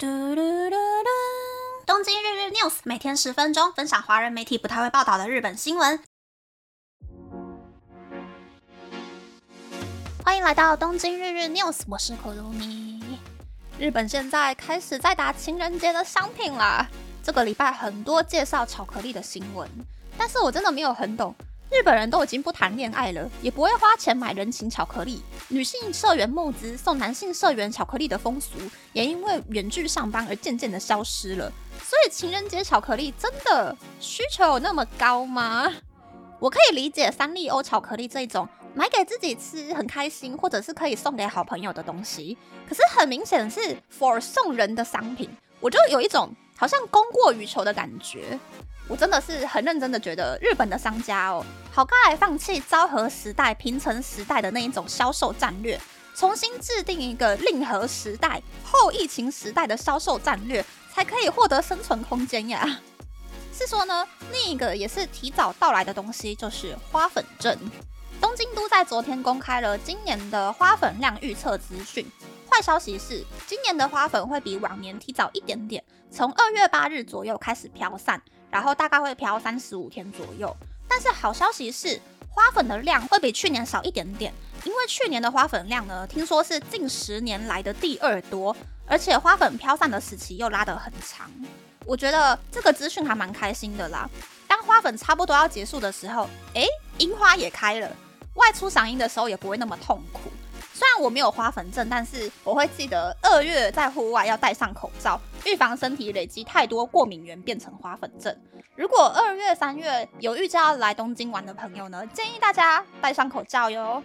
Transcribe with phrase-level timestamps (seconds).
[0.00, 1.08] 嘟嘟嘟嘟！
[1.84, 5.98] 东京日日 news 每天十分钟，分享华人媒体不太会报道的日本新闻。
[10.22, 13.02] 欢迎来到东京日日 news，我是可露米。
[13.76, 16.86] 日本现在开始在打情人节的商品啦。
[17.20, 19.68] 这个礼拜很多介绍巧克力的新闻，
[20.16, 21.34] 但是我真的没有很懂。
[21.70, 25.22] 日本人都已经不谈恋爱了，也不会花钱买人情巧克力。
[25.48, 28.56] 女性社员募资送男性社员巧克力的风俗，
[28.94, 31.52] 也因为远距上班而渐渐的消失了。
[31.82, 35.70] 所以情人节巧克力真的需求有那么高吗？
[36.40, 42.38] 我可以理解三丽欧巧克力这种买给自己吃很开心，或者是可以送给好朋友的东西。
[42.66, 45.28] 可是很明显是 for 送人的商品，
[45.60, 48.38] 我就有一种好像供过于求的感觉。
[48.88, 55.78] 我真的是很认真的觉得，日本的商家哦，好该放弃昭和时代、平成时代的那一种销售战略，
[56.14, 62.80] 重新制定一个令和时代、后疫情时代的销售战略，才可以获得生存空间呀。
[63.52, 67.56] 是说呢，另一个也是提早到来的东西，就是花粉症。
[68.20, 72.10] 东京都在昨天公开了今年的花粉量预测资讯。
[72.58, 78.20] 坏消息是，今年的花粉会比往年提早一点点，从二月八日左右开始飘散。
[78.50, 80.56] 然后大概会飘三十五天左右，
[80.88, 84.32] 但是好消息是花粉的量会比去年少一点点，
[84.64, 91.30] 因为去年的花粉量呢，听说是近十年来的第二多，而且花粉飘散的时期又拉得很长。
[91.86, 94.10] 我觉得这个资讯还蛮开心的啦。
[94.48, 97.96] 当花粉差不多要结束的时候，诶，樱花也开了，
[98.34, 100.32] 外出赏樱的时候也不会那么痛苦。
[100.78, 108.32] 虽然我没有花粉症，但是我会记得二月在户外要戴上口罩，预防身体累积太多过敏源变成花粉症。
[108.76, 114.00] 如果二月、三月有预计要来东京玩的朋友呢，建议大家戴上口罩哟。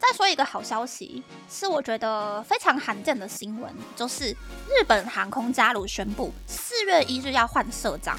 [0.00, 4.32] 再说一个好消息，是我觉得非常罕见的新闻，就是
[4.68, 8.18] 日本航空加鲁宣布四月一日要换社长，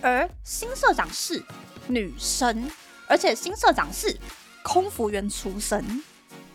[0.00, 1.44] 而新社长是
[1.88, 2.70] 女生，
[3.08, 4.16] 而且新社长是
[4.62, 6.04] 空服员出身。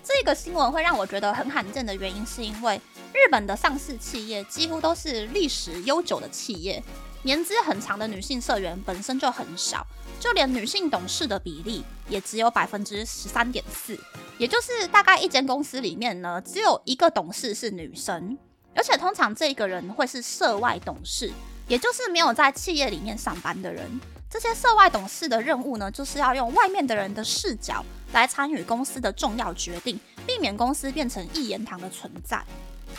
[0.03, 2.79] 这个新闻会让我觉得很罕见的原因，是因为
[3.13, 6.83] 日本的上市企业几乎都是历史悠久的企业，
[7.23, 9.85] 年资很长的女性社员本身就很少，
[10.19, 13.97] 就连女性董事的比例也只有百分之十三点四，
[14.39, 18.37] 也就是大概一间公司里面呢，只有一个董事是女生，
[18.75, 21.31] 而且通常这个人会是涉外董事，
[21.67, 23.87] 也就是没有在企业里面上班的人。
[24.29, 32.43] 这些涉外董事的任务呢，就是要用外面的人的视角来参与公司的重要决定，避免公司变成一言堂的存在。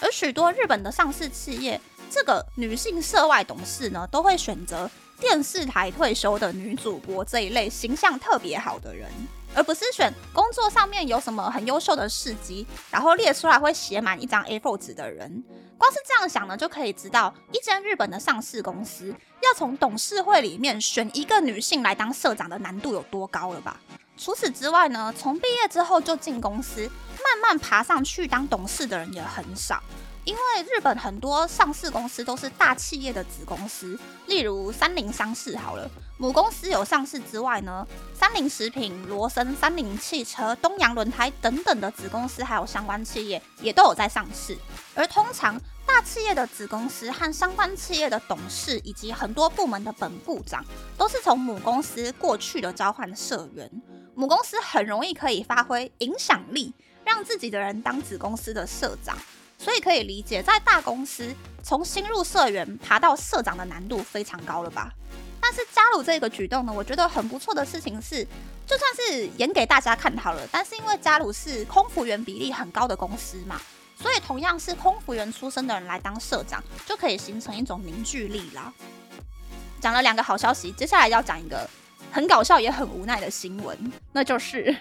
[0.00, 1.80] 而许多日本的上市企业，
[2.10, 4.90] 这个女性涉外董事呢，都会选择
[5.22, 9.08] 电视台退休的女主播这一类形象特别好的人，
[9.54, 15.44] 而不是选工作上面有什么很优秀的事迹，然后列出来会写满一张 A4 纸的人。
[15.78, 23.80] 光是这样想呢，就可以知道一间日本的上市公司要从董事会里面选一个女性来当社长的难度有多高了吧？
[24.16, 26.90] 除此之外呢，从毕业之后就进公司，
[27.22, 29.80] 慢慢爬上去当董事的人也很少。
[30.24, 37.84] 因为日本很多上市公司都是大企业的子公司，例如三菱商事好了，母公司有上市之外呢，
[38.14, 44.56] 三菱食品、罗森、三菱汽车、东洋轮胎等等的子公司还有相关企业也都有在上市。
[44.94, 50.64] 而通常大企业的子公司和相关企业的董事以及很多部门的本部长，
[50.96, 53.68] 都是从母公司过去的交换社员，
[54.14, 56.72] 母公司很容易可以发挥影响力，
[57.04, 59.18] 让自己的人当子公司的社长。
[59.62, 64.92] 所以可以理解，在大公司从新入社员爬到社长的难度非常高了吧？
[65.40, 68.26] 但是加入这个举动呢，我觉得很不错的事情是，
[68.66, 73.60] 就算是演给大家看好了，但是因为加入是空服员比例很高的公司嘛，
[73.96, 78.72] 所以同样是空服员出身的人来当社长，就可以形成一种凝聚力啦。
[79.80, 81.70] 讲了两个好消息，接下来要讲一个
[82.10, 84.76] 很搞笑也很无奈的新闻，那就是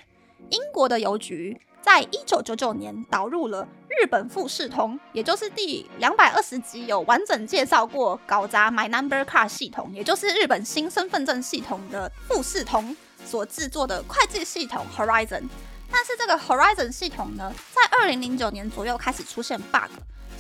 [0.50, 1.62] 英国的邮局。
[1.82, 12.96] 在一九九九年导入了日本富士通，也就是第两百二十集有完整介绍过搞砸 My Number Card 系统，也就是日本新身份证系统的富士通
[13.26, 15.44] 所制作的会计系统 Horizon。
[15.92, 19.90] 但是这个 Horizon 系统呢，在二零零九年左右开始出现 bug，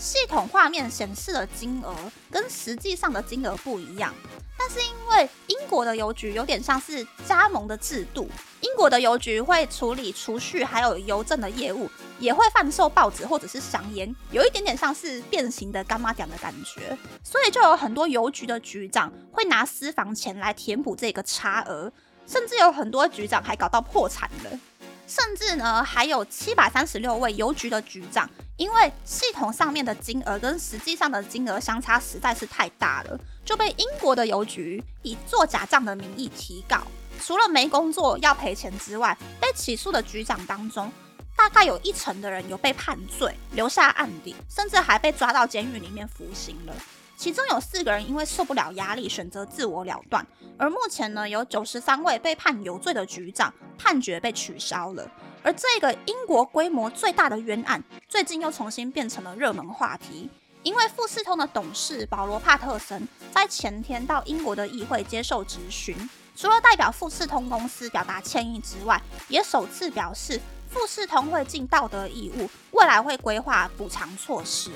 [0.02, 1.96] 系统画面显示的金额
[2.32, 4.12] 跟实际上的金额不一样。
[4.58, 8.28] 但是因为英国的邮局有点像是加盟的制度，
[8.62, 11.88] 英国的邮局会处理储蓄还有邮政的业务，
[12.20, 21.92] 也会贩售报纸或者是香烟，有一点点像是变形的干妈点的感觉，所以就有很多邮局的局长会拿私房钱来填补这个差额，
[22.26, 24.60] 甚至有很多局长还搞到破产了，
[25.08, 28.28] 甚至呢还有七百三十六位邮局的局长。
[28.62, 36.84] 因为系统上面的金额跟实际上的金额相差实在是太大了，就被英国的邮局以做假账的名义提告。
[37.20, 40.94] 除了没工作要赔钱之外，被起诉的局长当中，
[41.36, 46.76] 大概有一成的人有被判罪，留下案底，甚至还被抓到监狱里面服刑了。
[47.22, 50.26] 其中有四个人因为受不了压力，选择自我了断。
[50.58, 55.08] 而目前呢，有九十三位被判有罪的局长判决被取消了。
[55.44, 60.32] 而这个英国规模最大的冤案，最近又重新变成了热门话题，
[60.64, 65.96] 因为富士通的董事保罗·帕特森在前天到英国的议会接受质询，
[66.36, 70.42] 除了代表富士通公司表达歉意之外，也首次表示
[70.72, 74.72] 富士通会尽道德义务，未来会规划补偿措施。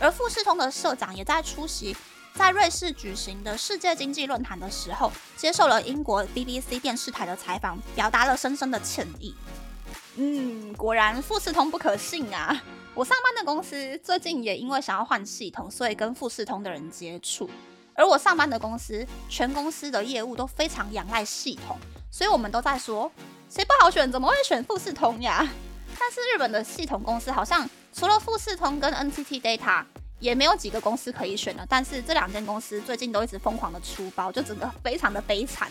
[0.00, 1.96] 而富士通的社长也在出席
[2.34, 9.34] 在瑞士举行的世界经济论坛的时候，接受了英国 BBC 电视台的采访，表达了深深的歉意。
[10.16, 12.60] 嗯，果然富士通不可信啊！
[12.94, 17.48] 我上班的公司最近也因为想要换系统，所以跟富士通的人接触。
[17.94, 21.78] 而我上班的公司，全公司的业务都非常仰赖系统，
[22.10, 23.10] 所以我们都在说，
[23.48, 25.46] 谁不好选，怎么会选富士通呀？
[25.98, 29.84] 但是日本的系统公司好像除了富士通跟 NTT Data，
[30.18, 31.64] 也没有几个公司可以选了。
[31.68, 35.70] 但是这两间公司最近都一直疯狂的出包，就整个非常的悲惨。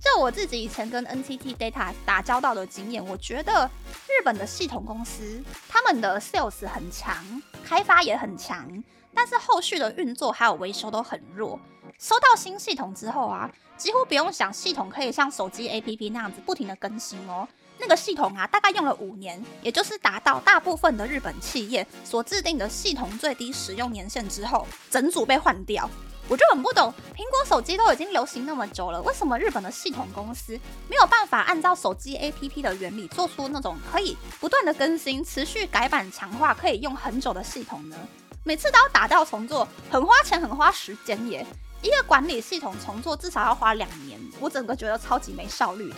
[0.00, 3.70] 就我自己以前跟 NTT Data 打交道的经验，我觉得
[4.08, 8.82] 日本的系统公司他们的 sales 很强，开发也很强，
[9.14, 11.60] 但是后续的运作还有维修都很弱。
[11.98, 17.46] 收到新系统之后啊，几乎不用想，系统可以像手机 APP 那样子不停的更新哦。
[17.78, 25.88] 那个系统啊，大概用了五年，也就是达到大部分的日本企业所制定的系统最低使用年限之后，整组被换掉。
[26.26, 30.58] 我就很不懂，苹果手机都已经流行那么久了，为什么日本的系统公司
[30.88, 37.96] 没有办法按照手机 APP 的原理做出那种可以不断的更新、持续改版、强化、可以用很久的系统呢？
[38.42, 41.46] 每次都要打掉重做，很花钱、很花时间耶！
[41.84, 45.96] 一个管理系统重做至少要花两年，我整个觉得超级没效率的。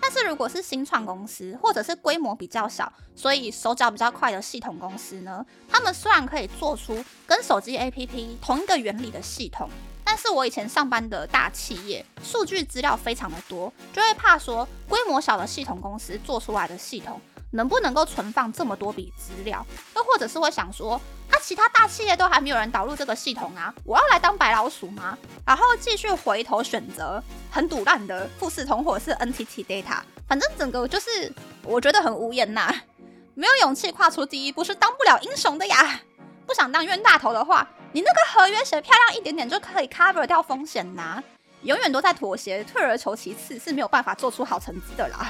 [0.00, 9.68] 但是如果是新创公司，或者是规模比较小，所以手脚比较快的系统公司呢，他们虽然可以做出跟手机 APP 同一个原理的系统，
[10.10, 17.20] 但是我以前上班的大企业，数据资料非常的多，就会怕说规模小的系统公司做出来的系统
[17.50, 20.94] 能不能够存放这么多笔资料，又或者是会想说。
[21.30, 23.72] 啊其他大企业都还没有人导入这个系统啊！
[23.84, 25.16] 我要来当白老鼠吗？
[25.46, 31.30] 然后继续回头选择很堵烂的富士通或是 NTT Data，反正整个就是
[31.64, 32.74] 我觉得很无言呐，
[33.34, 36.00] 没有勇气跨出第一步是当不了英雄的呀！
[36.46, 41.22] 不想当冤大头的话，你那个合约写漂亮一点点就可以 cover 掉风险呐，
[41.62, 45.26] 永远都在妥协，退而求其次是没有办法做出好成绩的啦。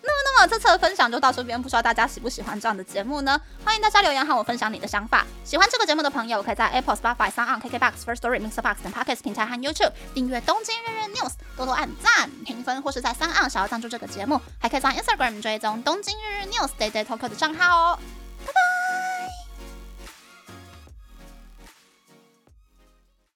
[0.00, 3.40] 那么那么这次的分享就到这边，不知道大家喜不喜欢这样的节目呢？
[3.64, 5.26] 欢迎大家留言和我分享你的想法。
[5.44, 16.48] 喜欢这个节目的朋友，可以在 Apple、Spotify、s o u n KKBox、First Story、Mixer Box 等 Podcast 平台和 YouTube 订阅《东京日日 News》，多多按赞、评分，或是在三岸想要赞助这个节目，还可以在 Instagram 追踪《东京日日
[16.48, 17.98] News》Day Day Talk 的账号哦。